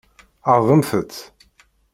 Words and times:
Ɛeṛḍemt-t. 0.53 1.15